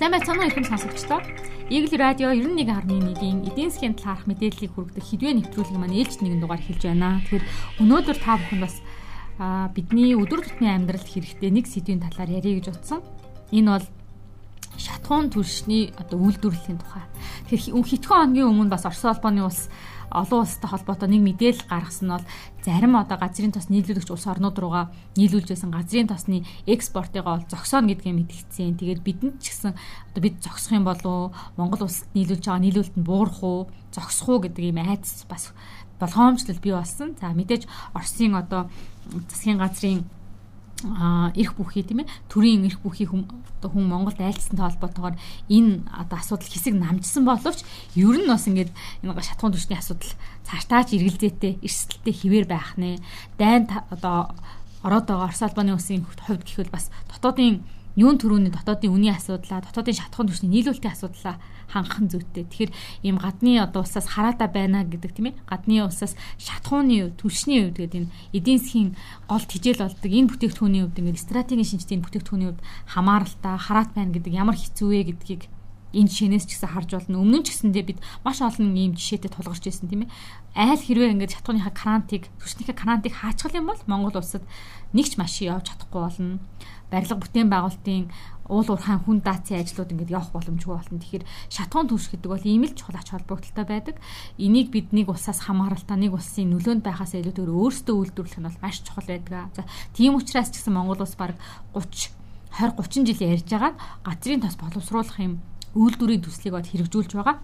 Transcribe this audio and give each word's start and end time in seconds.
Сайн 0.00 0.16
байцгаана 0.16 0.48
уу 0.48 0.48
ихэм 0.48 0.64
сонсогчдоо. 0.64 1.20
Игэл 1.68 2.00
радио 2.00 2.32
91.1-ийн 2.32 3.44
эдийн 3.52 3.68
засгийн 3.68 3.92
талаарх 3.92 4.24
мэдээллийг 4.24 4.72
хүргэх 4.72 4.96
хэдвээ 4.96 5.36
нэвтрүүлэг 5.36 5.76
маань 5.76 5.92
ээлж 5.92 6.24
нэгэн 6.24 6.40
дугаар 6.40 6.64
эхэлж 6.64 6.88
байна. 6.88 7.20
Тэгэхээр 7.20 7.44
өнөөдөр 7.84 8.16
та 8.16 8.40
бүхэн 8.40 8.64
бас 8.64 8.80
бидний 9.76 10.16
өдөр 10.16 10.40
тутмын 10.40 10.88
амьдралд 10.88 11.04
хэрэгтэй 11.04 11.52
нэг 11.52 11.68
сэдвийн 11.68 12.00
талаар 12.00 12.32
ярих 12.32 12.64
гэж 12.64 12.80
утсан. 12.80 13.04
Энэ 13.52 13.76
бол 13.76 13.86
шатхуун 14.80 15.28
түлшний 15.28 15.92
одоо 16.00 16.16
үйлдвэрлэлийн 16.16 16.80
тухай. 16.80 17.04
Тэгэхээр 17.52 17.84
хэдхэн 17.84 18.32
хоногийн 18.32 18.48
өмнө 18.48 18.72
бас 18.72 18.88
Орос 18.88 19.04
улбаны 19.04 19.44
улс 19.44 19.68
олон 20.10 20.42
улстай 20.42 20.70
холбоотой 20.70 21.08
нэг 21.08 21.22
мэдээлэл 21.22 21.70
гаргасан 21.70 22.06
нь 22.10 22.14
бол 22.18 22.26
зарим 22.66 22.94
одоо 22.98 23.16
газрын 23.16 23.54
тос 23.54 23.70
нийлүүлэгч 23.70 24.10
улс 24.10 24.26
орнууд 24.26 24.58
руугаа 24.58 24.90
нийлүүлж 25.14 25.48
байсан 25.54 25.70
газрын 25.70 26.10
тосны 26.10 26.42
экспортыгоо 26.66 27.38
бол 27.38 27.46
зогсооно 27.46 27.94
гэдгээ 27.94 28.14
мэдгдсэн. 28.18 28.74
Тэгээд 28.74 29.06
бидэнд 29.06 29.38
ч 29.38 29.54
гэсэн 29.54 29.72
одоо 29.72 30.20
бид 30.20 30.42
зогсох 30.42 30.74
юм 30.74 30.84
болов 30.84 31.30
Монгол 31.54 31.86
улсад 31.86 32.10
нийлүүлж 32.18 32.42
байгаа 32.42 32.62
нийлүүлэлт 32.66 32.96
нь 32.98 33.06
буурах 33.06 33.40
уу, 33.40 33.70
зогсох 33.94 34.28
уу 34.28 34.38
гэдэг 34.42 34.64
ийм 34.66 34.82
айдас 34.82 35.24
бас 35.30 35.54
болгоомжлол 36.02 36.58
бий 36.58 36.74
болсон. 36.74 37.14
За 37.20 37.30
мэдээж 37.30 37.70
Оросын 37.94 38.34
одоо 38.34 38.70
засгийн 39.30 39.58
газрын 39.62 40.04
а 40.86 41.32
эрх 41.36 41.54
бүхий 41.56 41.82
тийм 41.82 42.04
ээ? 42.04 42.12
Төрийн 42.28 42.64
эрх 42.64 42.80
бүхий 42.80 43.06
одоо 43.06 43.70
хүн 43.70 43.86
Монголд 43.88 44.20
айлцсантай 44.20 44.66
холбоотойгоор 44.72 45.16
энэ 45.48 45.84
одоо 45.92 46.16
асуудал 46.18 46.48
хэсэг 46.48 46.74
намжсан 46.74 47.24
боловч 47.28 47.60
ер 47.94 48.16
нь 48.16 48.28
бас 48.28 48.48
ингээд 48.48 48.72
энэ 49.04 49.20
шатхуун 49.20 49.52
түвшний 49.52 49.76
асуудал 49.76 50.12
цаашдаач 50.48 50.96
эргэлзээтэй 50.96 51.60
эрсдэлтэй 51.60 52.14
хിവэр 52.16 52.46
байх 52.48 52.80
нэ. 52.80 52.98
Дайн 53.36 53.68
одоо 53.92 54.32
ороод 54.82 55.06
байгаа 55.06 55.28
Орос 55.28 55.42
албаны 55.44 55.76
улсын 55.76 56.08
хувьд 56.08 56.44
гэхэл 56.48 56.72
бас 56.72 56.88
дотоодын 57.12 57.60
юун 58.00 58.16
төрөүний 58.16 58.48
дотоодын 58.48 58.94
үнийн 58.96 59.16
асуудлаа, 59.20 59.60
дотоодын 59.60 59.98
шатхуун 59.98 60.32
түвшний 60.32 60.50
нийлүүлэлтийн 60.56 60.94
асуудлаа 60.96 61.36
хангах 61.70 62.02
нь 62.02 62.10
зүйтэй. 62.10 62.44
Тэгэхээр 62.50 62.72
ийм 63.06 63.16
гадны 63.22 63.62
одоо 63.62 63.86
улсаас 63.86 64.06
хараада 64.10 64.50
байна 64.50 64.82
гэдэг 64.82 65.10
тийм 65.14 65.30
ээ. 65.30 65.38
Гадны 65.46 65.86
улсаас 65.86 66.18
шатхууны 66.36 67.14
түвшний 67.14 67.70
үед 67.70 67.78
гэдэг 67.78 67.98
энэ 68.04 68.12
эдийн 68.34 68.58
засгийн 68.58 68.90
гол 69.30 69.44
тижэл 69.46 69.86
болдог 69.86 70.10
энэ 70.10 70.30
бүтээгдэхүүний 70.34 70.82
үед 70.84 70.98
ингээд 70.98 71.24
стратегийн 71.24 71.70
шинжтийн 71.70 72.02
бүтээгдэхүүний 72.02 72.48
үед 72.50 72.60
хамааралтай 72.90 73.54
хараат 73.56 73.90
байна 73.94 74.14
гэдэг 74.14 74.32
ямар 74.34 74.58
хэцүү 74.58 74.88
вэ 74.90 75.00
гэдгийг 75.14 75.42
энэ 75.90 76.06
жишээнээс 76.06 76.46
ч 76.46 76.50
гэсэн 76.54 76.70
харж 76.70 76.90
болно. 76.94 77.18
Өмнө 77.18 77.42
нь 77.42 77.46
ч 77.46 77.48
гэсэндээ 77.50 77.84
бид 77.86 77.98
маш 78.22 78.38
олон 78.38 78.74
ийм 78.78 78.94
жишээтэй 78.94 79.30
тулгарч 79.30 79.66
ирсэн 79.66 79.90
тийм 79.90 80.06
ээ. 80.06 80.10
Айл 80.54 80.78
хэрвээ 80.78 81.18
ингээд 81.18 81.34
шатхууныхаа 81.34 81.74
карантыг, 81.74 82.30
түвшнийхээ 82.38 82.78
карантыг 82.78 83.10
хаачгал 83.10 83.58
юм 83.58 83.66
бол 83.70 83.82
Монгол 83.90 84.22
улсад 84.22 84.46
нэгч 84.94 85.18
машин 85.18 85.50
явж 85.50 85.66
чадахгүй 85.66 85.98
болно 85.98 86.38
барилга 86.90 87.16
бүтээн 87.22 87.48
байгуулалтын 87.48 88.10
уул 88.50 88.66
уурхайн 88.66 89.00
хүн 89.06 89.22
даацын 89.22 89.62
ажлууд 89.62 89.94
ингээд 89.94 90.10
явах 90.10 90.34
боломжгүй 90.34 90.74
болно. 90.74 90.98
Тэгэхээр 90.98 91.24
шатхуун 91.54 91.86
түвш 91.86 92.10
гэдэг 92.10 92.30
бол 92.34 92.42
ийм 92.42 92.66
л 92.66 92.74
чухал 92.74 92.98
ач 92.98 93.08
холбогдолтой 93.14 93.64
байдаг. 93.64 93.96
Энийг 94.34 94.74
бид 94.74 94.90
нэг 94.90 95.06
улсаас 95.08 95.46
хамааралтай 95.46 95.94
нэг 95.94 96.18
улсын 96.18 96.50
нөлөөнд 96.50 96.82
байхаас 96.82 97.14
илүүтэйгээр 97.14 97.54
өөрсдөө 97.54 97.94
үйлдвэрлэх 97.94 98.38
нь 98.42 98.48
бол 98.50 98.58
маш 98.58 98.82
чухал 98.82 99.06
байдаг. 99.06 99.54
За 99.54 99.62
тийм 99.94 100.18
учраас 100.18 100.50
ч 100.50 100.58
гэсэн 100.58 100.74
Монгол 100.74 100.98
улс 100.98 101.14
баг 101.14 101.38
30 101.78 102.10
20 102.58 102.74
30 102.74 103.06
жилийн 103.06 103.32
ярьж 103.38 103.46
байгаа 103.46 103.72
газрын 104.02 104.42
тос 104.42 104.58
боловсруулах 104.58 105.18
юм 105.22 105.38
үйлдвэрийн 105.78 106.26
төслийг 106.26 106.54
бод 106.58 106.66
хэрэгжүүлж 106.66 107.14
байгаа 107.14 107.38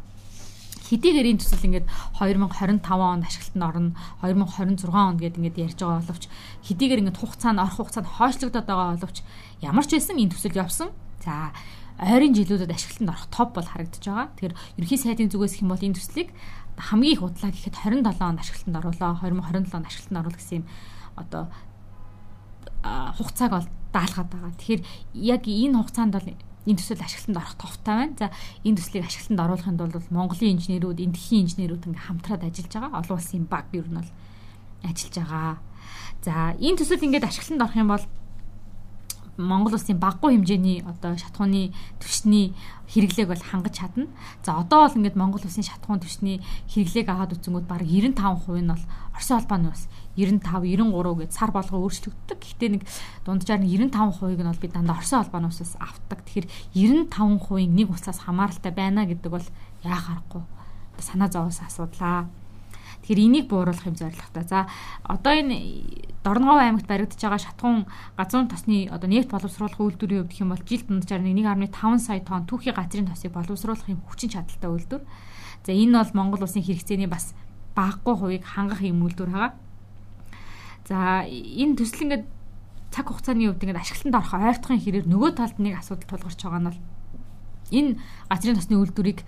хэдийгээр 0.86 1.30
энэ 1.34 1.40
төсөл 1.42 1.66
ингээд 1.66 1.86
2025 2.16 2.86
онд 2.86 3.24
ашиглалтанд 3.26 3.66
орно 3.66 3.90
2026 4.22 4.90
онд 4.94 5.18
гэдэг 5.20 5.40
ингээд 5.42 5.62
ярьж 5.66 5.78
байгаа 5.82 6.02
боловч 6.06 6.24
хэдийгээр 6.66 7.00
ингээд 7.02 7.20
хугацаа 7.20 7.52
нь 7.52 7.62
орох 7.62 7.76
хугацаанд 7.82 8.08
хойшлогдоод 8.16 8.66
байгаа 8.66 8.88
боловч 8.94 9.18
ямар 9.60 9.84
ч 9.86 9.90
байсан 9.98 10.16
энэ 10.16 10.32
төсөл 10.32 10.60
явсан. 10.62 10.88
За 11.20 11.50
ойрын 11.98 12.36
жилүүдэд 12.36 12.70
ашиглалтанд 12.70 13.10
орох 13.10 13.26
топ 13.32 13.50
бол 13.56 13.66
харагдаж 13.66 14.04
байгаа. 14.04 14.28
Тэгэхээр 14.36 14.54
ерөнхий 14.78 15.00
сайдын 15.00 15.32
зүгээс 15.32 15.54
их 15.58 15.62
юм 15.64 15.72
бол 15.72 15.82
энэ 15.82 15.96
төслийг 15.96 16.28
хамгийн 16.76 17.14
их 17.16 17.22
удлаа 17.24 17.50
гэхэд 17.50 17.76
27 17.76 18.20
онд 18.20 18.40
ашиглалтанд 18.40 18.78
оруулаа 18.80 19.12
2027 19.24 19.72
онд 19.72 19.88
ашиглалтанд 19.88 20.20
оруулах 20.20 20.38
гэсэн 20.38 20.60
юм 20.60 20.66
одоо 21.16 21.44
хугацааг 23.16 23.50
бол 23.50 23.68
даалгаад 23.96 24.28
байгаа. 24.28 24.52
Тэгэхээр 24.60 24.82
яг 25.14 25.42
энэ 25.48 25.76
хугацаанд 25.80 26.12
бол 26.12 26.28
энэ 26.66 26.78
төсөл 26.82 27.00
ашиглалтанд 27.00 27.38
орох 27.38 27.54
товтой 27.54 27.94
байна. 27.94 28.14
За 28.18 28.26
энэ 28.66 28.76
төслийг 28.76 29.04
ашиглалтанд 29.06 29.42
оруулахын 29.46 29.78
тулд 29.78 30.10
Монголын 30.10 30.54
инженерүүд, 30.58 30.98
энэтхийн 31.06 31.42
инженерүүд 31.46 31.86
ингээ 31.86 32.06
хамтраад 32.10 32.42
ажиллаж 32.42 32.72
байгаа. 32.74 32.98
Олон 33.00 33.16
улсын 33.16 33.46
баг 33.46 33.66
ер 33.72 33.86
нь 33.86 33.98
бол 33.98 34.10
ажиллаж 34.82 35.14
байгаа. 35.16 35.54
За 36.26 36.34
энэ 36.58 36.78
төсөл 36.82 37.06
ингээд 37.06 37.28
ашиглалтанд 37.30 37.62
орох 37.62 37.78
юм 37.78 37.90
бол 37.94 38.04
Монгол 39.36 39.76
улсын 39.76 40.00
баггүй 40.00 40.36
хэмжээний 40.36 40.82
одоо 40.88 41.16
шатхууны 41.16 41.72
түвшний 42.00 42.56
хэрэглээг 42.88 43.28
бол 43.28 43.44
хангаж 43.44 43.74
чадна. 43.76 44.08
За 44.40 44.56
одоо 44.56 44.88
бол 44.88 44.96
ингээд 44.96 45.16
Монгол 45.16 45.44
улсын 45.44 45.64
шатхуун 45.64 46.00
түвшний 46.00 46.40
хэрэглээг 46.72 47.08
аваад 47.12 47.36
үзэнгүүд 47.36 47.66
баг 47.68 47.84
95% 47.84 48.64
нь 48.64 48.72
бол 48.72 48.84
Орос 49.16 49.30
улбаны 49.32 49.72
ус 49.72 49.88
95 50.16 50.64
93 50.64 51.20
гэд 51.20 51.32
сар 51.32 51.50
болгоо 51.52 51.84
өөрчлөгддөг. 51.84 52.38
Гэхдээ 52.40 52.70
нэг 52.76 52.82
дунджаар 53.24 53.60
нь 53.60 53.68
95%-ийг 53.68 54.40
нь 54.40 54.50
бол 54.50 54.64
би 54.64 54.68
дандаа 54.68 54.96
Орос 54.96 55.12
улбаны 55.12 55.48
усаас 55.52 55.76
авдаг. 55.76 56.24
Тэгэхээр 56.24 56.46
95%-ийг 57.10 57.70
нэг 57.72 57.88
усаас 57.92 58.24
хамааралтай 58.24 58.72
байна 58.72 59.04
гэдэг 59.04 59.30
бол 59.32 59.46
яа 59.84 60.00
харахгүй 60.00 60.44
санаа 61.02 61.28
зовоос 61.28 61.60
асуудлаа. 61.60 62.28
Тэгэхээр 63.02 63.24
энийг 63.26 63.46
бууруулах 63.48 63.86
юм 63.86 63.96
зорилготой. 63.96 64.44
За 64.46 64.66
одоо 65.04 65.32
энэ 65.32 66.14
Дорногов 66.24 66.58
аймагт 66.58 66.86
баригдаж 66.86 67.20
байгаа 67.20 67.38
шатхуун 67.38 67.86
газрын 68.16 68.48
тосны 68.48 68.88
одоо 68.90 69.08
нефть 69.08 69.30
боловсруулах 69.30 69.78
үйлдвэрийн 69.78 70.26
хувьд 70.26 70.30
гэх 70.34 70.42
юм 70.42 70.50
бол 70.50 70.64
жил 70.66 70.82
дунджаар 70.82 71.22
1.5 71.22 71.98
сая 72.02 72.20
тонн 72.20 72.46
түүхий 72.50 72.74
газрын 72.74 73.06
тосыг 73.06 73.30
боловсруулах 73.30 73.86
юм 73.86 74.02
хүчин 74.10 74.34
чадалтай 74.34 74.70
үйлдвэр. 74.70 75.02
За 75.62 75.70
энэ 75.70 76.02
бол 76.02 76.12
Монгол 76.18 76.42
улсын 76.42 76.66
хэрэгцээний 76.66 77.06
бас 77.06 77.30
багагүй 77.78 78.14
хувийг 78.16 78.44
хангах 78.44 78.82
юм 78.82 79.06
үйлдвэр 79.06 79.30
байгаа. 79.30 79.52
За 80.88 81.22
энэ 81.26 81.78
төсөл 81.78 82.10
ингээд 82.10 82.24
цаг 82.90 83.06
хугацааны 83.06 83.46
хувьд 83.46 83.62
ингээд 83.62 83.82
ашиглалтанд 83.82 84.18
орох 84.18 84.34
ойртохын 84.34 84.82
хэрээр 84.82 85.06
нөгөө 85.06 85.30
талд 85.36 85.58
нэг 85.62 85.78
асуудал 85.78 86.10
тулгарч 86.10 86.40
байгаа 86.42 86.60
нь 86.62 86.68
бол 86.70 86.80
энэ 87.70 87.90
газрын 88.30 88.56
тосны 88.56 88.76
үйлдвэрийг 88.80 89.20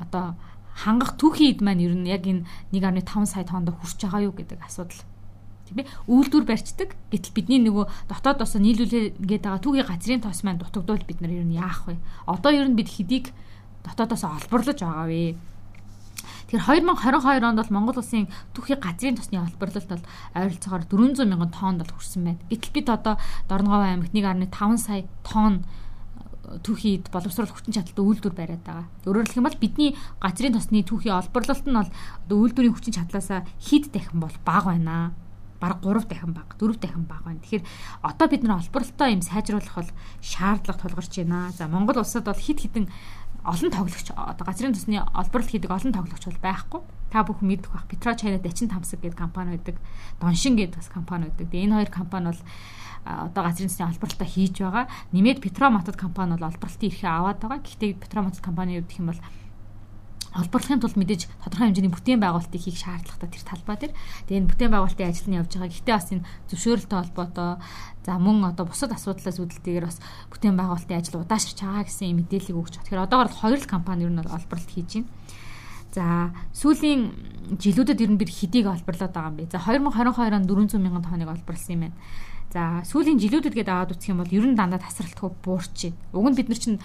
одоо 0.00 0.34
хангах 0.76 1.16
түүхий 1.16 1.56
эд 1.56 1.64
маань 1.64 1.80
ер 1.80 1.94
нь 1.96 2.04
яг 2.04 2.28
энэ 2.28 2.44
1.5 2.70 3.24
сая 3.24 3.48
тоннд 3.48 3.72
хүрч 3.72 3.96
байгаа 4.04 4.28
юу 4.28 4.34
гэдэг 4.36 4.60
асуудал. 4.60 5.00
Тийм 5.66 5.82
ээ 5.82 5.90
үйлдвэр 6.06 6.44
барьцдаг 6.46 6.94
гэтэл 7.10 7.34
бидний 7.34 7.60
нөгөө 7.64 8.12
дотоодоос 8.12 8.54
нийлүүлээд 8.60 9.18
байгаа 9.42 9.64
түүхий 9.64 9.82
газрын 9.82 10.22
тос 10.22 10.44
маань 10.44 10.60
дутагдвал 10.62 11.02
бид 11.02 11.18
нар 11.24 11.32
ер 11.34 11.48
нь 11.48 11.58
яах 11.58 11.90
вэ? 11.90 11.98
Одоо 12.28 12.52
ер 12.54 12.68
нь 12.68 12.78
бид 12.78 12.92
хэдийг 12.92 13.34
дотоодоос 13.82 14.22
олборлож 14.22 14.78
байгаа 14.78 15.10
вэ? 15.10 15.34
Тэгэхээр 16.46 16.86
2022 16.86 17.42
онд 17.42 17.58
бол 17.58 17.74
Монгол 17.74 17.98
улсын 17.98 18.30
түүхий 18.54 18.78
газрын 18.78 19.18
тосны 19.18 19.42
олборлолт 19.42 19.90
бол 19.90 20.04
ойролцоогоор 20.38 20.84
400 20.86 21.26
мянган 21.26 21.50
тоннд 21.50 21.82
бол 21.82 21.94
хүрсэн 21.98 22.22
байна. 22.22 22.42
Гэтэл 22.46 22.70
бид 22.70 22.86
одоо 22.86 23.18
Дорногов 23.50 23.82
аймагт 23.82 24.14
1.5 24.14 24.78
сая 24.78 25.02
тонн 25.26 25.66
түүхийд 26.62 27.10
боловсруулах 27.10 27.56
хүчин 27.58 27.74
чадалтай 27.74 28.04
үйлдвэр 28.04 28.34
бариад 28.36 28.62
байгаа. 28.62 28.86
Өөрөөр 29.06 29.26
хэлэх 29.26 29.40
юм 29.40 29.48
бол 29.48 29.62
бидний 29.62 29.90
газрын 30.22 30.54
тосны 30.54 30.86
түүхий 30.86 31.12
олборлолт 31.12 31.66
нь 31.66 31.78
бол 31.78 31.90
үйлдвэрийн 32.30 32.74
хүчин 32.74 32.96
чадлаасаа 32.96 33.46
хэд 33.58 33.90
дахин 33.90 34.20
бол 34.22 34.36
бага 34.46 34.74
байна 34.74 35.14
бараг 35.60 35.80
3 35.82 36.04
дахин 36.08 36.32
баг 36.32 36.56
4 36.58 36.76
дахин 36.76 37.04
баг 37.04 37.24
байна. 37.24 37.40
Тэгэхээр 37.40 37.64
одоо 38.02 38.26
бид 38.28 38.42
нар 38.42 38.60
олборлолтоо 38.60 39.08
юм 39.08 39.22
сайжруулах 39.22 39.74
бол 39.74 39.90
шаардлага 40.20 40.80
тулгарч 40.80 41.16
байна. 41.16 41.50
За 41.56 41.68
Монгол 41.68 41.98
улсад 41.98 42.24
бол 42.24 42.36
хид 42.36 42.60
хідэн 42.60 42.88
олон 43.46 43.70
тоглогч 43.70 44.10
одоо 44.10 44.44
газрын 44.44 44.74
тосны 44.74 44.98
олборлолт 45.14 45.50
хийдэг 45.54 45.70
олон 45.70 45.94
тоглогч 45.94 46.24
бол 46.26 46.42
байхгүй. 46.42 46.80
Та 47.14 47.22
бүхэн 47.22 47.46
мэддэг 47.46 47.70
бах 47.70 47.86
Петро 47.86 48.18
Чайна 48.18 48.42
Дачин 48.42 48.66
Тамсаг 48.66 48.98
гэдэг 48.98 49.14
компани 49.14 49.54
байдаг. 49.54 49.78
Доншин 50.18 50.58
гэдэг 50.58 50.76
бас 50.82 50.90
компани 50.90 51.30
байдаг. 51.30 51.54
Энэ 51.54 51.78
хоёр 51.78 51.90
компани 51.94 52.34
бол 52.34 52.42
одоо 53.06 53.42
газрын 53.46 53.70
засгийн 53.70 53.94
олборлолтоо 53.94 54.26
хийж 54.26 54.58
байгаа. 54.58 54.90
Нэмээд 55.14 55.38
Петроматод 55.38 55.94
компани 55.94 56.34
бол 56.34 56.50
олборлолтын 56.50 56.90
эрхээ 56.90 57.10
аваад 57.10 57.38
байгаа. 57.38 57.62
Гэхдээ 57.62 58.02
Петроматод 58.02 58.42
компани 58.42 58.82
юу 58.82 58.84
гэх 58.84 58.98
юм 58.98 59.14
бол 59.14 59.22
олборлохын 60.36 60.80
тулд 60.80 60.96
мэдээж 61.00 61.22
тодорхой 61.42 61.72
хэмжээний 61.72 61.92
бүтээн 61.92 62.20
байгуулалтыг 62.20 62.60
хийх 62.60 62.78
шаардлагатай 62.78 63.28
тэр 63.32 63.44
талбай 63.48 63.76
дээр. 63.80 63.94
Тэгээ 64.28 64.40
энэ 64.44 64.50
бүтээн 64.52 64.72
байгуулалтын 64.72 65.08
ажил 65.08 65.28
нь 65.32 65.38
явж 65.40 65.50
байгаа. 65.56 65.72
Гэхдээ 65.72 65.96
бас 65.96 66.08
энэ 66.12 66.26
зөвшөөрөлтөй 66.52 66.98
холбоотой 67.00 67.50
за 68.04 68.12
мөн 68.20 68.36
одоо 68.52 68.64
бусад 68.68 68.92
асуудлаас 68.92 69.40
үүдэлтэйгээр 69.40 69.88
бас 69.88 69.98
бүтээн 70.30 70.56
байгуулалтын 70.60 70.98
ажил 71.00 71.20
удаашрч 71.24 71.58
байгаа 71.64 71.88
гэсэн 71.88 72.12
мэдээллийг 72.12 72.56
өгч. 72.60 72.74
Тэгэхээр 72.84 73.04
одоогор 73.08 73.30
хоёр 73.32 73.58
л 73.58 73.72
компани 73.72 74.04
ер 74.04 74.12
нь 74.12 74.20
олборлолт 74.20 74.70
хийж 74.70 74.90
байна. 75.00 75.10
За 75.96 76.28
сүүлийн 76.52 77.56
жилүүдэд 77.56 78.04
ер 78.04 78.10
нь 78.12 78.20
бид 78.20 78.28
хэдийг 78.28 78.68
олборлоод 78.68 79.16
байгаа 79.16 79.32
юм 79.32 79.40
бэ? 79.40 79.48
За 79.48 79.64
2022 79.64 80.36
онд 80.36 80.44
400 80.44 80.76
мянган 80.76 81.00
тонныг 81.00 81.32
олборлсон 81.32 81.72
юм 81.72 81.82
байна. 81.88 81.96
За 82.52 82.84
сүүлийн 82.84 83.16
жилүүдэд 83.16 83.56
гээд 83.56 83.72
аваад 83.72 83.96
үзэх 83.96 84.12
юм 84.12 84.20
бол 84.20 84.28
ер 84.28 84.44
нь 84.44 84.58
дандаа 84.58 84.76
тасралтгүй 84.84 85.30
буурч 85.40 85.88
байна. 85.88 85.96
Уг 86.12 86.26
нь 86.28 86.36
бид 86.36 86.48
нар 86.52 86.60
чинь 86.60 86.78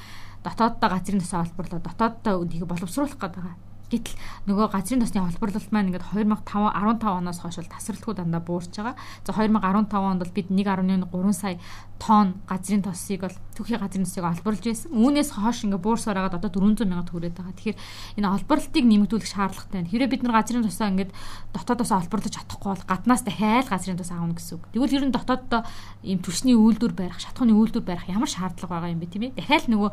дотооддоо 0.46 0.90
газрын 0.90 1.22
тосоо 1.22 1.42
олборлоо 1.46 1.80
дотооддоо 1.80 2.34
үнийг 2.42 2.66
боловсруулах 2.66 3.18
гэдэг 3.18 3.42
байгаа. 3.42 3.58
Гэтэл 3.92 4.16
нөгөө 4.48 4.72
газрын 4.72 5.04
тосны 5.04 5.20
холбоорлолт 5.20 5.72
маань 5.76 5.92
ингээд 5.92 6.16
2005 6.16 6.48
15 6.48 7.12
оноос 7.12 7.44
хойш 7.44 7.60
бол 7.60 7.74
тасралтгүй 7.76 8.14
дандаа 8.16 8.40
буурч 8.40 8.72
байгаа. 8.80 8.96
За 9.28 9.36
2015 9.36 10.00
онд 10.00 10.20
бол 10.24 10.32
бид 10.32 10.48
1.3 10.48 11.36
сая 11.36 11.60
тонн 12.00 12.40
газрын 12.48 12.88
тосыг 12.88 13.28
бол 13.28 13.36
түүхийн 13.60 13.84
газрын 13.84 14.08
тосыг 14.08 14.24
олборлж 14.24 14.64
байсан. 14.64 14.96
Үүнээс 14.96 15.36
хойш 15.36 15.68
ингээ 15.68 15.84
буурсаар 15.84 16.24
хагаад 16.24 16.40
одоо 16.40 16.52
400 16.56 16.88
мянга 16.88 17.12
төгрөөд 17.12 17.36
байгаа. 17.36 17.52
Тэгэхээр 17.60 17.80
энэ 18.24 18.32
олборлтыг 18.32 18.86
нэмэгдүүлэх 18.88 19.28
шаардлагатай. 19.28 19.84
Хэрэв 19.92 20.08
бид 20.08 20.24
нар 20.24 20.40
газрын 20.40 20.64
тосоо 20.64 20.88
ингээд 20.88 21.12
дотоодоос 21.52 21.92
олборлож 21.92 22.32
чадахгүй 22.32 22.70
бол 22.72 22.88
гаднаас 22.88 23.28
дахиад 23.28 23.68
газрын 23.68 24.00
тос 24.00 24.16
аавна 24.16 24.40
гэсэн 24.40 24.56
үг. 24.56 24.72
Тэгвэл 24.72 24.96
ер 24.96 25.04
нь 25.04 25.12
дотооддоо 25.12 25.68
ийм 26.08 26.24
түвшний 26.24 26.56
үйлдвэр 26.56 26.96
барих, 26.96 27.20
шатхууны 27.20 27.54
үйлдвэр 27.60 27.84
барих 27.84 28.08
ямар 28.08 28.32
шаардлага 28.32 28.72
байгаа 28.80 28.96
юм 28.96 29.04
бэ 29.04 29.12
тийм 29.12 29.24
ээ? 29.30 29.36
Дахиад 29.36 29.68
нөгөө 29.68 29.92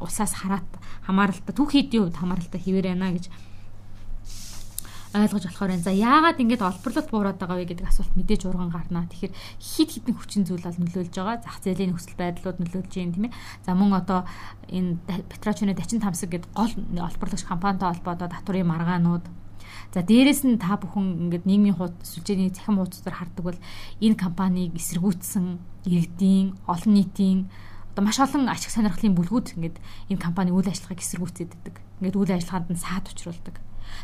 усаас 0.00 0.32
хараат 0.36 0.68
хамааралтай 1.06 1.54
түүх 1.54 1.70
хийдийн 1.72 2.08
хувьд 2.08 2.20
хамааралтай 2.20 2.60
хിവэр 2.60 2.92
байна 2.92 3.14
гэж 3.14 3.30
ойлгож 5.16 5.44
болохоор 5.48 5.72
энэ 5.72 5.86
за 5.86 5.92
яагаад 5.96 6.40
ингэж 6.42 6.60
олборлолт 6.60 7.08
буураад 7.08 7.38
байгаа 7.40 7.56
вэ 7.56 7.70
гэдэг 7.72 7.88
асуулт 7.88 8.12
мэдээж 8.20 8.42
урган 8.44 8.68
гарнаа. 8.68 9.08
Тэгэхээр 9.08 9.32
хит 9.56 9.90
хитэн 9.96 10.12
хүчин 10.12 10.44
зүйл 10.44 10.60
бол 10.60 10.76
нөлөөлж 10.76 11.14
байгаа. 11.16 11.40
Зах 11.40 11.58
зээлийн 11.64 11.96
нөхцөл 11.96 12.20
байдлууд 12.20 12.58
нөлөөлж 12.60 12.92
юм 13.00 13.12
тийм 13.16 13.24
ээ. 13.30 13.36
За 13.64 13.72
мөн 13.72 13.96
одоо 13.96 14.28
энэ 14.68 15.00
Петрочны 15.32 15.72
Дачин 15.72 16.04
тамсаг 16.04 16.28
гэдэг 16.28 16.52
гол 16.52 16.72
олборлагч 17.00 17.48
компанитай 17.48 17.96
холбоотой 17.96 18.28
татврын 18.28 18.68
маргаанууд 18.68 19.24
За 19.94 20.02
дээрэс 20.02 20.44
нь 20.44 20.60
та 20.60 20.76
бүхэн 20.76 21.30
ингээд 21.30 21.48
нийгмийн 21.48 21.76
хуудас 21.78 21.96
сүлжээний 22.12 22.52
цахим 22.52 22.76
хуудасаар 22.82 23.16
хардаг 23.16 23.44
бол 23.44 23.58
энэ 24.02 24.16
компанийг 24.18 24.76
эсэргүүцсэн 24.76 25.46
иргэдийн 25.86 26.58
олон 26.66 26.92
нийтийн 26.92 27.38
одоо 27.96 28.04
маш 28.04 28.20
олон 28.20 28.52
ашиг 28.52 28.68
сонирхлын 28.68 29.16
бүлгүүд 29.16 29.56
ингээд 29.56 29.80
энэ 30.12 30.20
компани 30.20 30.52
үйл 30.52 30.68
ажиллагааг 30.68 31.00
эсэргүүцээд 31.00 31.48
байдаг. 31.56 31.80
Ингээд 32.04 32.20
үйл 32.20 32.36
ажиллагаанд 32.36 32.68
нь 32.68 32.84
саад 32.84 33.08
учруулдаг. 33.08 33.56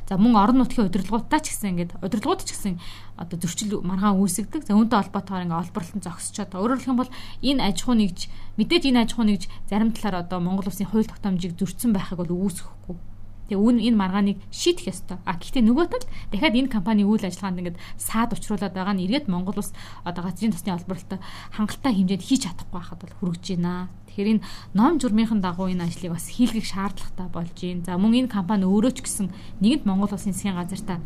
За 0.09 0.17
мөн 0.17 0.33
орон 0.33 0.65
нутгийн 0.65 0.89
удирдлагуудтай 0.89 1.45
ч 1.45 1.53
гэсэн 1.53 1.77
ингээд 1.77 1.93
удирдлагууд 2.01 2.41
ч 2.41 2.57
гэсэн 2.57 2.81
одоо 3.21 3.37
зөрчил 3.37 3.85
маргаан 3.85 4.17
үүсгдэг. 4.17 4.65
За 4.65 4.73
үүнтэй 4.81 4.97
холбоотойгоор 4.97 5.45
ингээд 5.45 5.63
олборлолт 5.69 5.97
нь 6.01 6.07
зогсчод. 6.09 6.57
Өөрөөр 6.57 6.81
хэлэх 6.81 6.89
юм 6.89 7.01
бол 7.05 7.13
энэ 7.45 7.61
аж 7.69 7.77
ахуй 7.85 7.97
нэгж 8.01 8.21
мэдээж 8.57 8.83
энэ 8.89 9.01
аж 9.05 9.11
ахуй 9.13 9.27
нэгж 9.29 9.45
зарим 9.69 9.93
талаар 9.93 10.25
одоо 10.25 10.41
Монгол 10.41 10.73
улсын 10.73 10.89
хууль 10.89 11.05
тогтоомжийг 11.13 11.61
зөрчсөн 11.61 11.93
байхыг 11.93 12.17
бол 12.17 12.33
үүсгэхгүй 12.33 13.12
Тэгээ 13.51 13.89
энэ 13.89 13.99
маргааныг 13.99 14.39
шийдэх 14.55 14.93
ёстой. 14.93 15.19
А 15.27 15.35
гэхдээ 15.35 15.63
нөгөө 15.67 15.87
тал 15.91 16.07
дахиад 16.31 16.55
энэ 16.55 16.71
компани 16.71 17.03
үйл 17.03 17.27
ажиллагаанд 17.27 17.59
ингээд 17.59 17.81
саад 17.99 18.31
учруулад 18.37 18.75
байгаа 18.75 18.95
нь 18.95 19.05
эргээд 19.07 19.27
Монгол 19.27 19.59
улс 19.59 19.75
одоо 20.07 20.23
газрын 20.23 20.55
тосны 20.55 20.73
олборлолт 20.73 21.19
хангалттай 21.57 21.93
хэмжээнд 21.93 22.23
хийж 22.23 22.43
чадахгүй 22.47 22.79
байхад 22.79 23.01
бол 23.03 23.15
хүрэж 23.19 23.45
байна. 23.59 23.91
Тэгэхээр 24.13 24.31
энэ 24.39 24.45
ном 24.77 25.01
журмынхан 25.01 25.41
дагуу 25.43 25.73
энэ 25.73 25.89
ажлыг 25.89 26.13
бас 26.15 26.29
хийлгэх 26.31 26.67
шаардлагатай 26.69 27.29
болж 27.33 27.57
байна. 27.57 27.85
За 27.89 27.99
мөн 27.99 28.25
энэ 28.25 28.31
компани 28.31 28.65
өөрөө 28.69 28.93
ч 28.95 28.99
гэсэн 29.03 29.27
нэгэнт 29.59 29.89
Монгол 29.89 30.13
улсын 30.13 30.37
засгийн 30.37 30.57
газартаа 30.57 31.01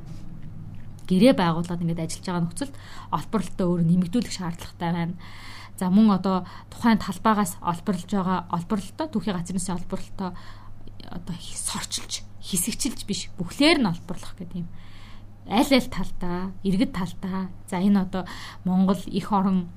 гэрээ 1.06 1.34
байгуулад 1.38 1.80
ингээд 1.80 2.02
ажиллаж 2.02 2.26
байгаа 2.26 2.42
нөхцөлд 2.44 2.74
олборлолтоо 3.14 3.66
өөр 3.70 3.82
нэмэгдүүлэх 3.86 4.34
шаардлагатай 4.34 4.90
байна. 4.90 5.14
За 5.78 5.86
мөн 5.92 6.18
одоо 6.18 6.42
тухайн 6.72 6.98
талбайгаас 6.98 7.62
олборлож 7.62 8.10
байгаа 8.10 8.38
олборлолтоо 8.50 9.06
түүхийн 9.12 9.36
газрын 9.38 9.60
засгийн 9.60 9.78
олборлолтоо 9.80 10.30
одоо 11.04 11.36
сорчилж 11.40 12.22
хэсэгчилж 12.40 13.00
биш 13.04 13.28
бүхлээр 13.38 13.82
нь 13.82 13.90
олборлох 13.90 14.34
гэдэг 14.38 14.64
юм. 14.64 14.68
Аль 15.46 15.70
аль 15.70 15.90
талдаа, 15.90 16.50
иргэд 16.62 16.92
талдаа. 16.94 17.50
За 17.70 17.78
энэ 17.78 18.02
одоо 18.06 18.24
Монгол 18.64 18.98
их 19.06 19.32
орон 19.32 19.68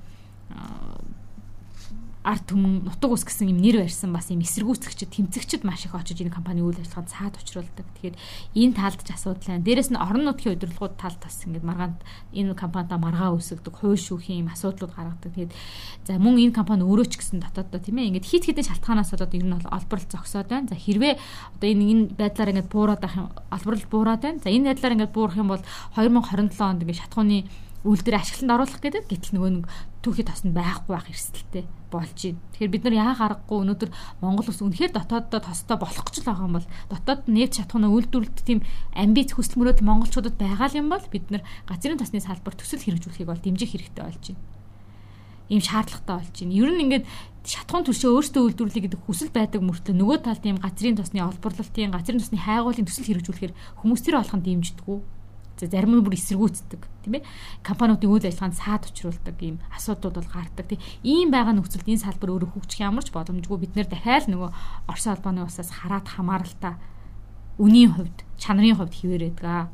ард 2.30 2.46
түмэн 2.46 2.86
нутаг 2.86 3.10
ус 3.10 3.26
гэсэн 3.26 3.50
юм 3.50 3.58
нэр 3.58 3.82
барьсан 3.82 4.14
бас 4.14 4.30
юм 4.30 4.46
эсэргүүцэгчд 4.46 5.10
тэмцэгчд 5.10 5.66
маш 5.66 5.82
их 5.84 5.98
очиж 5.98 6.22
энэ 6.22 6.30
компани 6.30 6.62
үйл 6.62 6.78
ажиллагаанд 6.78 7.10
цаад 7.10 7.34
учруулдаг. 7.42 7.86
Тэгэхээр 7.98 8.16
энэ 8.54 8.74
талд 8.78 9.02
ч 9.02 9.10
асуудал 9.10 9.42
байна. 9.42 9.66
Дээрэс 9.66 9.90
нь 9.90 9.98
орон 9.98 10.30
нутгийн 10.30 10.54
удирдлагууд 10.54 10.94
талд 10.94 11.18
бас 11.18 11.42
ингээд 11.42 11.66
маргаанд 11.66 11.98
энэ 12.30 12.54
компанида 12.54 13.02
маргаа 13.02 13.34
үүсгдэг, 13.34 13.74
хууль 13.74 13.98
шүүхийн 13.98 14.46
юм 14.46 14.52
асуудлууд 14.54 14.94
гаргадаг. 14.94 15.32
Тэгээд 15.34 15.52
за 16.06 16.22
мөн 16.22 16.38
энэ 16.38 16.54
компани 16.54 16.86
өөрөө 16.86 17.06
ч 17.10 17.18
гэсэн 17.18 17.42
дотооддоо 17.42 17.82
тийм 17.82 17.98
ээ 17.98 18.08
ингээд 18.14 18.30
хит 18.30 18.46
хитэн 18.46 18.68
шалтгаанаас 18.70 19.10
болоод 19.10 19.34
ер 19.34 19.44
нь 19.44 19.56
олборлол 19.66 20.12
зогсоод 20.14 20.46
байна. 20.46 20.70
За 20.70 20.78
хэрвээ 20.78 21.18
одоо 21.58 21.66
энэ 21.66 21.84
энэ 21.90 22.04
байдлаар 22.14 22.52
ингээд 22.54 22.70
буураад 22.70 23.02
байх 23.02 23.18
юм 23.18 23.34
олборлол 23.50 23.90
буураад 23.90 24.22
байна. 24.22 24.38
За 24.38 24.54
энэ 24.54 24.70
байдлаар 24.70 24.94
ингээд 24.94 25.16
буурах 25.16 25.34
юм 25.34 25.50
бол 25.50 25.64
2027 25.98 26.62
онд 26.62 26.82
ингээд 26.86 27.00
шатхууны 27.02 27.50
үйлдвэрээ 27.84 28.20
ашиглалтанд 28.20 28.54
оруулах 28.54 28.80
гэдэг. 28.84 29.04
Гэтэл 29.08 29.34
нөгөө 29.40 29.50
нэг 29.56 29.64
түүхий 30.04 30.24
тоснд 30.28 30.52
байхгүй 30.52 30.92
байх 30.92 31.08
эрсдэлтэй 31.08 31.64
болж 31.88 32.12
байна. 32.12 32.40
Тэгэхээр 32.52 32.72
бид 32.76 32.84
нар 32.84 32.96
яа 32.96 33.12
гарахгүй 33.16 33.58
өнөөдөр 33.64 33.90
Монгол 34.20 34.48
ус 34.52 34.60
үнэхээр 34.60 34.92
дотооддоо 34.92 35.40
тостой 35.40 35.76
болох 35.80 36.04
гэж 36.04 36.16
л 36.20 36.28
байгаа 36.28 36.44
юм 36.44 36.56
бол 36.60 36.68
дотоод 36.92 37.22
нефт 37.28 37.56
шатхуунаа 37.56 37.88
үйлдвэрлэлт 37.88 38.40
тийм 38.44 38.60
амбиц 38.92 39.32
хүсэл 39.32 39.56
мөрөөдөл 39.60 39.88
монголчуудад 39.88 40.36
байгаа 40.36 40.68
юм 40.76 40.92
бол 40.92 41.04
бид 41.08 41.26
нар 41.32 41.42
газрын 41.64 41.96
тосны 41.96 42.20
салбар 42.20 42.52
төсөл 42.52 42.84
хэрэгжүүлэхийг 42.84 43.28
бол 43.28 43.40
дэмжих 43.40 43.72
хэрэгтэй 43.72 44.04
болж 44.04 44.24
байна. 44.28 44.44
Ийм 45.48 45.60
шаардлагатай 45.64 46.16
болж 46.20 46.36
байна. 46.36 46.52
Ер 46.52 46.70
нь 46.70 46.82
ингээд 46.84 47.04
шатхуун 47.48 47.84
төршөө 47.88 48.12
өөртөө 48.12 48.42
үйлдвэрлэе 48.44 48.82
гэдэг 48.86 49.00
хүсэл 49.08 49.32
байдаг 49.32 49.64
мөртлөө 49.64 49.96
нөгөө 49.96 50.18
талд 50.20 50.44
ийм 50.44 50.60
газрын 50.60 51.00
тосны 51.00 51.24
олборлолтын 51.24 51.96
газрын 51.96 52.20
тосны 52.20 52.38
хайгуулын 52.38 52.86
төсөл 52.86 53.08
хэрэгжүүлэхээр 53.08 53.56
хүмүүс 53.80 54.00
тэр 54.04 54.20
олохын 54.20 54.44
дэмждэггүй 54.44 55.19
зарим 55.66 55.98
нь 55.98 56.04
бүр 56.04 56.16
эсэргүүцдэг 56.16 56.80
тийм 57.04 57.14
ээ 57.20 57.26
компаниудын 57.60 58.08
үйл 58.08 58.24
ажиллагаанд 58.24 58.56
саад 58.56 58.82
учруулдаг 58.88 59.36
ийм 59.42 59.60
асуудлууд 59.74 60.16
бол 60.16 60.30
гардаг 60.32 60.66
тийм 60.70 60.80
ийм 61.04 61.28
байгаа 61.28 61.52
нөхцөлд 61.58 61.90
энэ 61.90 62.04
салбар 62.06 62.32
өөрөө 62.32 62.50
хөгжих 62.56 62.80
ямар 62.80 63.04
ч 63.04 63.12
боломжгүй 63.12 63.58
бид 63.60 63.76
нэр 63.76 63.88
дахиад 63.90 64.30
нөгөө 64.32 64.50
Орос 64.88 65.06
албаны 65.10 65.44
усаас 65.44 65.68
хараад 65.68 66.08
хамааралтай 66.08 66.78
үнийн 67.60 67.92
хувьд 67.92 68.18
чанарын 68.40 68.78
хувьд 68.80 68.94
хിവэрэдэг 68.96 69.68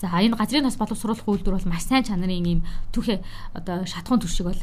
За 0.00 0.08
энэ 0.16 0.32
газрын 0.32 0.64
тас 0.64 0.80
боловсруулах 0.80 1.28
үйлдвэр 1.28 1.60
бол 1.60 1.68
маш 1.68 1.84
сайн 1.84 2.00
чанарын 2.00 2.40
ийм 2.48 2.60
түүхэ 2.88 3.20
одоо 3.52 3.84
шатхуун 3.84 4.24
төршиг 4.24 4.48
бол 4.48 4.62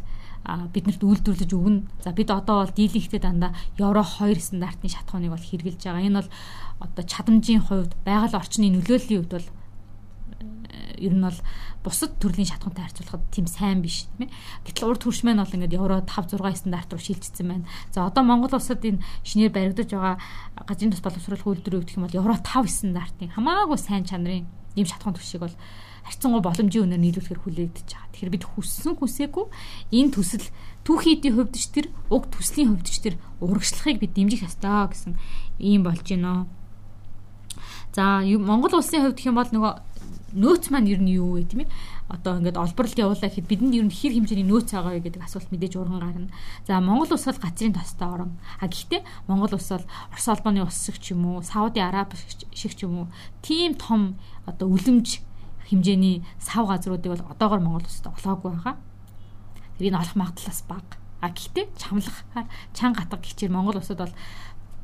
биднэрт 0.73 0.97
үйлдвэрлэж 1.05 1.51
өгнө. 1.53 1.85
За 2.01 2.09
бид 2.09 2.33
одоо 2.33 2.65
бол 2.65 2.73
дийлэнхтэй 2.73 3.21
дандаа 3.21 3.53
евро 3.77 4.01
2 4.01 4.33
стандартын 4.33 4.89
шатхууныг 4.89 5.37
бол 5.37 5.45
хэрэгжилж 5.45 5.77
байгаа. 5.85 6.07
Энэ 6.09 6.19
бол 6.25 6.29
одоо 6.81 7.03
чадамжийн 7.05 7.61
хувьд 7.61 7.93
байгаль 8.01 8.33
орчны 8.33 8.65
нөлөөллийн 8.73 9.21
хувьд 9.21 9.33
бол 9.37 9.47
ер 10.97 11.13
нь 11.13 11.21
бол 11.21 11.39
бусад 11.83 12.17
төрлийн 12.17 12.49
шатхуунтай 12.49 12.89
харьцуулахад 12.89 13.23
тийм 13.31 13.47
сайн 13.47 13.81
биш 13.81 14.09
тийм 14.17 14.27
ээ. 14.27 14.33
Гэтэл 14.65 14.89
урд 14.89 15.01
хөрш 15.05 15.21
маань 15.23 15.41
бол 15.41 15.55
ингээд 15.55 15.77
евро 15.77 16.01
5 16.01 16.37
6 16.37 16.67
стандарт 16.67 16.91
руу 16.91 17.01
шилжчихсэн 17.01 17.47
байна. 17.47 17.69
За 17.93 18.05
одоо 18.05 18.23
Монгол 18.25 18.53
улсад 18.57 18.81
энэ 18.81 19.01
шинээр 19.23 19.53
баригдаж 19.53 19.89
байгаа 19.93 20.17
газрын 20.65 20.91
тус 20.91 21.05
боловсруулах 21.05 21.45
үйлдвэрүүд 21.45 21.85
гэх 21.85 21.97
юм 21.97 22.05
бол 22.09 22.19
евро 22.19 22.33
5 22.41 22.67
стандартын 22.67 23.33
хамаагүй 23.37 23.77
сайн 23.77 24.03
чанарын 24.09 24.49
ийм 24.75 24.87
шатхуун 24.89 25.15
төшийг 25.15 25.41
бол 25.45 25.55
харьцангуй 26.07 26.41
боломжийн 26.41 26.85
үнээр 26.87 27.03
нийлүүлэхээр 27.03 27.41
хүлээгдэж 27.43 27.87
байгаа. 27.91 28.11
Тэгэхээр 28.15 28.33
бид 28.33 28.45
хүссэн 28.47 28.93
хүсээгүй 28.95 29.45
энэ 29.91 30.13
төсөл 30.15 30.47
түүхийдийн 30.87 31.35
хувьд 31.35 31.55
ч 31.59 31.67
тэр 31.67 31.87
уг 32.07 32.31
төслийн 32.31 32.71
хувьд 32.71 32.87
ч 32.87 32.97
тэр 33.03 33.15
урагшлахыг 33.43 33.99
бид 33.99 34.15
дэмжих 34.15 34.47
ёстой 34.47 34.87
гэсэн 34.87 35.13
ийм 35.59 35.83
болж 35.83 36.07
байна. 36.07 36.47
За 37.91 38.23
Монгол 38.23 38.79
улсын 38.79 39.03
хувьд 39.03 39.19
гэх 39.19 39.27
юм 39.27 39.35
бол 39.35 39.51
нөгөө 39.51 39.73
нөөц 40.37 40.69
маань 40.69 40.87
ер 40.87 41.01
нь 41.01 41.17
юу 41.17 41.35
вэ 41.35 41.49
тийм 41.49 41.65
ээ 41.65 41.69
одоо 42.13 42.37
ингээд 42.37 42.61
олборлолт 42.61 43.01
явуулаа 43.01 43.27
гэхэд 43.27 43.49
бидэнд 43.49 43.75
ер 43.75 43.85
нь 43.89 43.91
хэр 43.91 44.13
хэмжээний 44.15 44.47
нөөц 44.47 44.69
байгаа 44.71 44.93
вэ 44.95 45.01
гэдэг 45.09 45.25
асуулт 45.25 45.49
мэдээж 45.51 45.73
урган 45.75 45.99
гарна. 45.99 46.31
За 46.63 46.79
Монгол 46.79 47.11
улс 47.11 47.25
бол 47.25 47.41
газрын 47.41 47.73
тостой 47.73 48.07
орн. 48.07 48.31
А 48.61 48.69
гэхдээ 48.69 49.01
Монгол 49.27 49.57
улс 49.57 49.69
бол 49.73 49.85
Орос 50.13 50.27
улбаны 50.29 50.61
улс 50.63 50.77
шиг 50.77 51.01
ч 51.01 51.11
юм 51.11 51.25
уу, 51.25 51.43
Сауди 51.43 51.81
Араб 51.81 52.13
шиг 52.53 52.73
ч 52.77 52.85
юм 52.85 53.03
уу 53.03 53.07
тийм 53.41 53.75
том 53.75 54.15
одоо 54.45 54.69
үлэмж 54.71 55.25
хэмжээний 55.67 56.23
сав 56.39 56.69
газруудыг 56.69 57.11
бол 57.11 57.27
одоогор 57.27 57.59
Монгол 57.59 57.83
улсад 57.83 58.13
олоогүй 58.13 58.55
байгаа. 58.55 58.75
Тэр 59.77 59.91
энэ 59.91 59.99
олох 59.99 60.15
магадлалаас 60.15 60.63
бага. 60.69 60.95
А 61.19 61.33
гэхдээ 61.33 61.65
чамлахаар 61.75 62.47
чан 62.71 62.93
гатга 62.93 63.17
гихчээр 63.19 63.51
Монгол 63.51 63.81
улсад 63.81 63.99
бол 63.99 64.15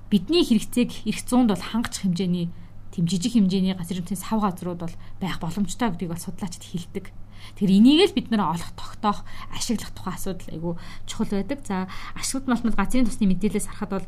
бидний 0.10 0.44
хэрэгцээг 0.44 1.08
эрх 1.08 1.22
зуунд 1.24 1.50
бол 1.56 1.64
хангах 1.64 1.94
хэмжээний 2.04 2.52
тийм 2.94 3.10
жижиг 3.10 3.34
хэмжээний 3.34 3.74
газрын 3.74 4.06
төвийн 4.06 4.22
сав 4.22 4.38
газрууд 4.38 4.80
бол 4.86 4.96
байх 5.18 5.42
боломжтой 5.42 5.90
гэдгийг 5.90 6.14
бол 6.14 6.22
судлаачид 6.22 6.62
хэлдэг. 6.62 7.10
Тэгэхээр 7.58 7.74
энийг 7.74 8.00
л 8.08 8.16
бид 8.16 8.30
нэр 8.30 8.46
олох 8.46 8.72
тогтоох, 8.78 9.26
ашиглах 9.50 9.92
тухай 9.92 10.14
асуудал 10.14 10.50
айгүй 10.54 10.74
чухал 11.10 11.34
байдаг. 11.34 11.60
За 11.66 11.90
ашигт 12.14 12.46
малтмал 12.48 12.78
газрын 12.78 13.10
тусны 13.10 13.26
мэдээлэлээс 13.28 13.68
харахад 13.68 13.92
бол 13.92 14.08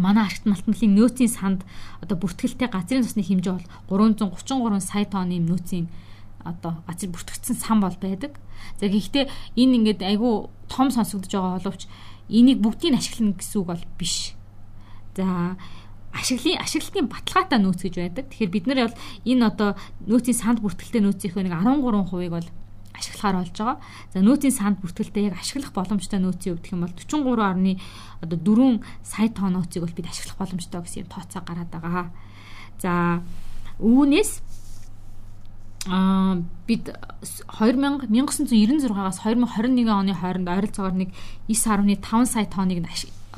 манай 0.00 0.24
ашигт 0.26 0.48
малтмалын 0.48 0.96
нөөцийн 0.96 1.30
санд 1.30 1.60
одоо 2.00 2.16
бүртгэлтэй 2.16 2.68
газрын 2.72 3.04
тусны 3.04 3.22
хэмжээ 3.22 3.54
бол 3.92 4.08
333 4.16 4.80
сая 4.80 5.04
тонны 5.04 5.38
нөөцийн 5.38 5.86
одоо 6.44 6.80
газар 6.88 7.10
бүртгэгдсэн 7.12 7.56
сан 7.56 7.78
бол 7.84 7.96
байдаг. 8.00 8.40
За 8.80 8.88
гэхдээ 8.88 9.28
энэ 9.60 9.76
ингээд 9.76 10.00
айгүй 10.02 10.48
том 10.72 10.88
сонсогдож 10.90 11.30
байгаа 11.30 11.60
боловч 11.60 11.84
энийг 12.28 12.58
бүгдийг 12.64 12.96
ашиглана 12.96 13.36
гэсэн 13.36 13.58
үг 13.60 13.66
бол 13.68 13.84
биш. 14.00 14.32
За 15.16 15.56
ашиглын 16.14 16.58
ашиглалтын 16.58 17.06
баталгаатай 17.06 17.58
нөөц 17.62 17.80
гэж 17.86 17.94
байдаг. 17.98 18.24
Тэгэхээр 18.30 18.50
бид 18.50 18.66
нар 18.66 18.90
бол 18.90 18.98
энэ 19.26 19.46
одоо 19.46 19.70
нөөцийн 20.10 20.38
санд 20.38 20.58
бүртгэлтэй 20.60 21.02
нөөцийнхөө 21.06 21.42
нэг 21.46 21.54
13%-ыг 21.54 22.30
бол 22.34 22.48
ашиглахаар 23.00 23.36
болж 23.40 23.54
байгаа. 23.54 23.78
За 24.12 24.18
нөөцийн 24.20 24.54
санд 24.54 24.76
бүртгэлтэй 24.82 25.30
яг 25.30 25.38
ашиглах 25.38 25.72
боломжтой 25.72 26.20
нөөцийн 26.20 26.58
хувьд 26.58 26.64
гэх 26.66 26.74
юм 26.74 26.84
бол 26.84 26.94
43.4 26.98 28.82
сая 29.02 29.28
тонн 29.30 29.54
нөөцийг 29.56 29.82
бол 29.86 29.96
бид 29.96 30.10
ашиглах 30.10 30.36
боломжтой 30.36 30.80
гэсэн 30.82 31.02
юм 31.06 31.08
тооцоо 31.08 31.42
гараад 31.46 31.70
байгаа. 31.70 32.06
За 32.82 33.22
үүнээс 33.80 34.30
аа 35.88 36.36
бид 36.68 36.92
2000 37.56 38.04
1996-аас 38.12 39.24
2021 39.24 39.88
оны 39.88 40.12
хооронд 40.12 40.48
ойролцоогоор 40.48 40.92
нэг 40.92 41.10
9.5 41.48 42.26
сая 42.28 42.44
тонныг 42.44 42.84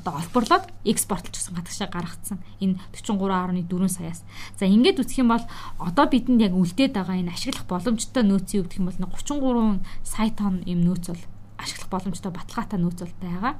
одоо 0.02 0.18
олборлоод 0.18 0.66
экспортлж 0.82 1.30
гэсэн 1.38 1.54
гадагшаа 1.54 1.88
гаргацсан. 1.88 2.38
Энэ 2.59 2.82
43.4 2.90 3.88
саяас. 3.88 4.26
За 4.59 4.66
ингээд 4.66 4.99
үсэх 4.99 5.23
юм 5.23 5.30
бол 5.30 5.47
одоо 5.78 6.06
бидэнд 6.11 6.42
яг 6.42 6.52
үлдээд 6.59 6.99
байгаа 6.99 7.23
энэ 7.23 7.30
ашиглах 7.30 7.71
боломжтой 7.71 8.26
нөөцийн 8.26 8.66
гэх 8.66 8.82
юм 8.82 8.90
бол 8.90 8.99
33 8.99 9.78
сая 10.02 10.30
тонн 10.35 10.66
юм 10.66 10.82
нөөц 10.82 11.14
бол 11.14 11.25
ашиглах 11.62 11.88
боломжтой 11.88 12.35
баталгаатай 12.35 12.78
нөөц 12.82 12.99
бол 13.06 13.16
байгаа. 13.23 13.54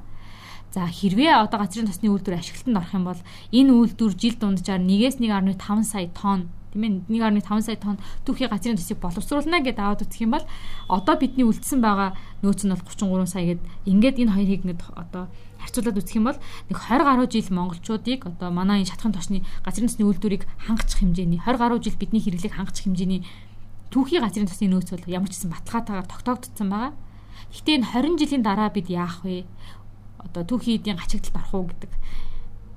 За 0.75 0.83
хэрвээ 0.83 1.31
одоо 1.39 1.63
газрын 1.63 1.87
тосны 1.87 2.11
үйлдвэр 2.11 2.43
ашиглалтанд 2.43 2.77
орох 2.77 2.91
юм 2.91 3.05
бол 3.07 3.21
энэ 3.55 3.71
үйлдвэр 3.71 4.13
жил 4.19 4.35
дунджаар 4.35 4.83
1-ээс 4.83 5.23
1.5 5.23 5.87
сая 5.87 6.11
тонн 6.11 6.51
тийм 6.73 7.05
ээ 7.07 7.29
1.5 7.45 7.61
сая 7.61 7.77
тонн 7.77 8.01
түүхий 8.25 8.49
газрын 8.49 8.77
төсийг 8.81 8.97
боловсруулна 8.97 9.61
гэдээ 9.61 9.85
аваад 9.85 10.01
үзэх 10.01 10.25
юм 10.25 10.33
бол 10.33 10.45
одоо 10.89 11.15
бидний 11.21 11.45
үлдсэн 11.45 11.77
байгаа 11.77 12.17
нөөц 12.41 12.65
нь 12.65 12.73
бол 12.73 12.81
33 12.81 13.29
сая 13.29 13.45
гэд 13.53 13.61
ингээд 13.85 14.17
энэ 14.25 14.33
хоёрыг 14.33 14.61
ингээд 14.65 14.81
одоо 14.97 15.29
харьцуулаад 15.63 15.97
үзэх 15.97 16.19
юм 16.19 16.27
бол 16.27 16.39
нэг 16.67 16.77
20 16.77 17.07
гаруй 17.07 17.27
жил 17.31 17.47
монголчуудыг 17.49 18.21
одоо 18.27 18.49
манай 18.51 18.83
энэ 18.83 18.91
шатхын 18.91 19.15
тосны 19.15 19.41
газрын 19.63 19.87
төсний 19.87 20.07
үйлдвэрийг 20.07 20.43
хангачих 20.67 20.99
хэмжээний 20.99 21.39
20 21.39 21.57
гаруй 21.57 21.79
жил 21.79 21.95
бидний 21.95 22.19
хэрэглээг 22.19 22.53
хангачих 22.59 22.85
хэмжээний 22.85 23.23
түүхий 23.89 24.19
газрын 24.19 24.49
тосны 24.51 24.67
нөөц 24.67 24.89
бол 24.91 25.07
ямар 25.07 25.29
ч 25.31 25.39
гэсэн 25.39 25.53
баталгаатайгаар 25.53 26.07
тогтоогдсон 26.09 26.67
байгаа. 26.67 26.93
Гэхдээ 27.53 27.77
энэ 27.79 27.89
20 27.93 28.19
жилийн 28.19 28.43
дараа 28.43 28.69
бид 28.73 28.87
яах 28.89 29.21
вэ? 29.23 29.45
Одоо 30.19 30.43
түүхий 30.43 30.81
эдийн 30.81 30.97
гачигдалд 30.97 31.37
орох 31.37 31.53
уу 31.53 31.65
гэдэг 31.69 31.91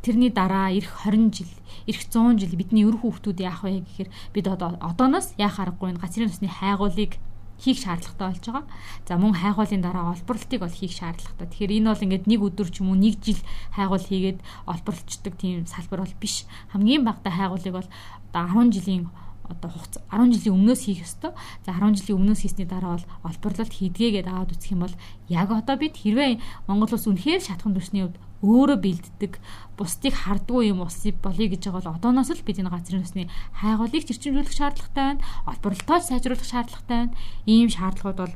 тэрний 0.06 0.30
дараа 0.30 0.70
эх 0.70 0.86
20 1.02 1.34
жил, 1.34 1.50
эх 1.90 1.98
100 1.98 2.38
жил 2.38 2.54
бидний 2.54 2.86
өр 2.86 2.94
хүүхдүүд 3.02 3.42
яах 3.42 3.66
вэ 3.66 3.82
гэхээр 3.82 4.10
бид 4.30 4.46
одоо 4.46 4.78
одооноос 4.78 5.34
яах 5.34 5.58
аргагүй 5.58 5.90
энэ 5.90 6.02
газрын 6.04 6.30
усны 6.30 6.46
хайгуулыг 6.46 7.18
хийх 7.58 7.78
шаардлагатай 7.80 8.28
болж 8.28 8.44
байгаа. 8.44 8.64
За 9.08 9.16
мөн 9.16 9.34
хайгуулын 9.34 9.82
дараа 9.82 10.12
олборлтыг 10.12 10.60
бол 10.60 10.72
хийх 10.72 10.92
шаардлагатай. 10.92 11.46
Тэгэхээр 11.48 11.76
энэ 11.80 11.90
бол 11.90 12.04
ингээд 12.04 12.24
нэг 12.28 12.40
өдөр 12.44 12.68
ч 12.70 12.80
юм 12.80 12.92
уу 12.92 12.98
нэг 13.00 13.20
жил 13.24 13.40
хайгуул 13.72 14.04
хийгээд 14.04 14.40
олборлцдаг 14.68 15.34
тийм 15.40 15.66
салбар 15.66 16.04
бол 16.04 16.14
биш. 16.20 16.44
Хамгийн 16.72 17.04
багадаа 17.04 17.32
хайгуулыг 17.32 17.74
бол 17.74 17.88
одоо 18.32 18.44
10 18.68 18.76
жилийн 18.76 19.04
одоо 19.48 19.70
хугацаа 19.70 20.02
10 20.10 20.34
жилийн 20.34 20.56
өмнөөс 20.58 20.82
хийх 20.86 21.06
ёстой. 21.06 21.32
За 21.66 21.72
10 21.72 21.96
жилийн 21.98 22.18
өмнөөс 22.18 22.40
хийсний 22.42 22.66
дараа 22.66 22.98
бол 22.98 23.06
олборлолт 23.30 23.72
хийдгээгээд 23.72 24.26
аваад 24.28 24.52
үсэх 24.52 24.74
юм 24.74 24.82
бол 24.84 24.94
яг 25.30 25.48
одоо 25.50 25.76
бид 25.78 25.94
хэрвээ 25.96 26.40
Монгол 26.66 26.92
улс 26.92 27.06
үнэхээр 27.06 27.42
шатхан 27.42 27.74
түвшний 27.74 28.02
хувьд 28.04 28.18
өөрөө 28.42 28.78
бэлддэг 28.84 29.32
бусдыг 29.78 30.14
хардггүй 30.14 30.72
юм 30.72 30.84
улс 30.84 31.00
болъё 31.24 31.46
гэж 31.48 31.62
байгаа 31.72 31.80
бол 31.80 31.94
одооноос 31.96 32.30
л 32.36 32.46
бид 32.46 32.60
энэ 32.60 32.72
газрын 32.72 33.04
усны 33.06 33.28
хайгуулыг 33.60 34.04
чирчмжүүлэх 34.04 34.52
шаардлагатай 34.52 35.04
байна. 35.16 35.24
Олборлолтоо 35.48 35.98
сайжруулах 36.04 36.44
шаардлагатай 36.44 36.98
байна. 37.08 37.16
Ийм 37.48 37.68
шаардлагууд 37.72 38.18
бол 38.20 38.34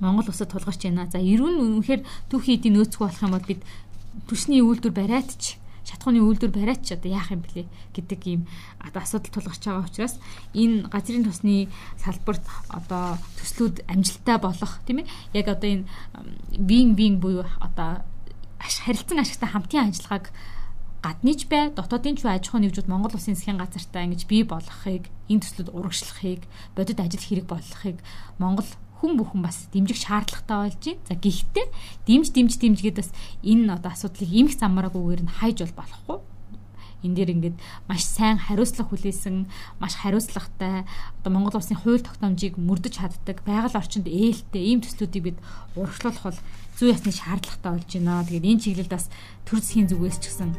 Монгол 0.00 0.28
улсад 0.28 0.50
тулгарч 0.50 0.82
байна. 0.82 1.06
За 1.06 1.18
эрүүн 1.22 1.78
үнэхээр 1.78 2.02
түүхий 2.30 2.58
эдийн 2.58 2.74
нөөцгүй 2.76 3.06
болох 3.06 3.22
юм 3.22 3.34
бол 3.34 3.46
бид 3.46 3.62
төсний 4.26 4.60
үйлдвэр 4.60 4.94
бариадч 4.94 5.56
шатхууны 5.86 6.18
үйлдвэр 6.18 6.50
бариач 6.50 6.90
одоо 6.90 7.10
яах 7.14 7.30
юм 7.30 7.46
блэ 7.46 7.70
гэдэг 7.94 8.20
ийм 8.26 8.42
одоо 8.82 9.00
асуудал 9.06 9.30
тулгарч 9.30 9.62
байгаа 9.62 9.86
учраас 9.86 10.18
энэ 10.50 10.90
газрын 10.90 11.24
тосны 11.24 11.70
салбарт 12.02 12.42
одоо 12.68 13.16
төслүүд 13.38 13.86
амжилттай 13.86 14.38
болох 14.42 14.82
тийм 14.82 15.06
ээ? 15.06 15.10
Яг 15.38 15.46
одоо 15.46 15.70
энэ 15.70 15.86
вин 16.58 16.98
вин 16.98 17.22
буюу 17.22 17.46
одоо 17.62 18.02
харилцан 18.58 19.22
ашигтай 19.22 19.48
хамтын 19.48 19.94
ажиллагааг 19.94 20.34
гадныч 21.06 21.46
бай 21.46 21.70
дотоодын 21.70 22.18
ч 22.18 22.26
аж 22.26 22.50
ахуйн 22.50 22.66
нэгжүүд 22.66 22.90
Монгол 22.90 23.14
улсын 23.14 23.38
засгийн 23.38 23.62
газартай 23.62 24.10
ингэж 24.10 24.26
бий 24.26 24.42
болгохыг 24.42 25.06
энэ 25.30 25.42
төслүүд 25.46 25.70
урагшлахыг 25.70 26.42
бодит 26.74 26.98
ажил 26.98 27.22
хэрэг 27.22 27.46
болгохыг 27.46 28.02
Монгол 28.42 28.66
хүн 28.98 29.14
бүхэн 29.14 29.42
бас 29.44 29.70
дэмжих 29.70 30.02
шаардлагатай 30.02 30.56
болж 30.66 30.82
байна. 30.82 31.06
За 31.06 31.14
гэхдээ 31.14 31.66
дэмж 32.10 32.26
дэмж 32.34 32.52
дэмж 32.58 32.78
гэдээ 32.82 33.02
бас 33.06 33.12
энэ 33.44 33.70
одоо 33.76 33.90
асуудлыг 33.94 34.30
имх 34.34 34.52
замраагүйгээр 34.58 35.22
нь 35.22 35.36
хайж 35.38 35.56
бол 35.62 35.78
болохгүй. 35.78 36.18
Энд 37.04 37.14
дээр 37.14 37.30
ингээд 37.36 37.56
маш 37.86 38.02
сайн 38.02 38.40
хариуцлага 38.40 38.88
хүлээсэн, 38.88 39.46
маш 39.78 39.94
хариуцлагатай 40.00 40.88
одоо 41.22 41.30
Монгол 41.30 41.60
улсын 41.60 41.76
хууль 41.76 42.02
тогтоомжийг 42.02 42.56
мөрдөж 42.56 42.98
чаддаг, 42.98 43.44
байгаль 43.44 43.78
орчинд 43.78 44.08
ээлтэй 44.08 44.64
ийм 44.64 44.80
төслүүдийг 44.80 45.22
бид 45.22 45.38
урагшлуулах 45.76 46.24
бол 46.34 46.40
зүй 46.80 46.90
ясны 46.90 47.12
шаардлагатай 47.12 47.70
болж 47.78 47.90
байна. 47.94 48.24
Тэгээд 48.24 48.48
энэ 48.48 48.62
чиглэлд 48.64 48.90
бас 48.96 49.06
төр 49.44 49.60
засгийн 49.60 49.92
зүгээс 49.92 50.18
ч 50.24 50.24
гэсэн 50.32 50.50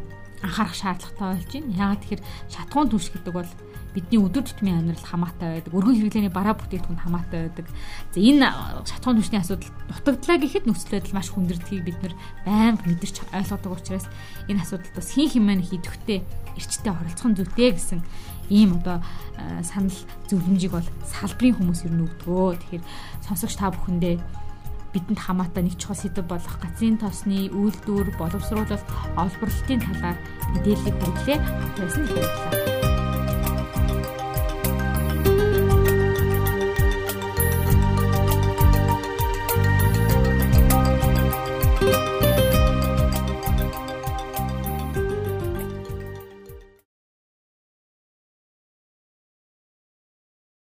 анхаарах 0.43 0.75
шаардлагатай 0.75 1.27
болж 1.33 1.49
байна. 1.53 1.77
Яагаад 1.77 2.01
тэгэхээр 2.03 2.23
шатхуун 2.51 2.89
түвш 2.91 3.07
гэдэг 3.13 3.33
бол 3.33 3.49
бидний 3.97 4.21
өдөр 4.21 4.45
тутмын 4.45 4.77
амьдрал 4.77 5.09
хамаатай 5.09 5.57
байдаг. 5.57 5.73
Өргөн 5.73 5.97
хэрэглээний 5.97 6.33
бараа 6.33 6.53
бүтээгдэхүүн 6.53 7.01
хамаатай 7.01 7.49
байдаг. 7.49 7.65
За 8.13 8.19
энэ 8.21 8.45
шатхуун 8.85 9.17
түвшний 9.17 9.41
асуудал 9.41 9.73
дутагдлаа 9.89 10.37
гэхэд 10.37 10.65
нөхцөл 10.69 10.93
байдал 11.01 11.17
маш 11.17 11.29
хүндэрдгийг 11.33 11.81
бид 11.81 11.97
нар 12.05 12.13
байнга 12.45 12.85
мэдэрч 12.85 13.17
ойлгодог 13.33 13.73
учраас 13.73 14.05
энэ 14.45 14.61
асуудалд 14.61 14.93
бас 14.93 15.09
хин 15.09 15.29
хэмээн 15.33 15.65
хийдвэхтэй 15.65 16.19
эрчтэй 16.53 16.93
оролцох 16.93 17.25
нь 17.25 17.37
зүйтэй 17.41 17.69
гэсэн 17.73 17.99
ийм 18.53 18.77
одоо 18.77 19.01
санал 19.65 19.97
зөвлөмжийг 20.29 20.77
бол 20.77 20.89
салбарын 21.01 21.57
хүмүүс 21.57 21.89
ер 21.89 21.93
нь 21.97 22.05
өгдөгөө. 22.05 22.53
Тэгэхээр 22.61 22.83
сонсогч 23.25 23.55
та 23.57 23.73
бүхэндээ 23.73 24.15
бидэнд 24.97 25.21
хамаатай 25.21 25.61
нэг 25.69 25.77
чухал 25.77 26.01
сэдв 26.01 26.25
болох 26.25 26.57
газрын 26.57 26.97
тосны 26.97 27.53
үйлдвэр 27.53 28.17
боловсруулалт 28.17 28.85
олборлолтын 29.13 29.85
талаар 29.85 30.17
мэдээллийг 30.57 30.95
хүргэлээ. 30.97 31.37
Их 31.37 31.77
баярлалаа. 31.77 32.76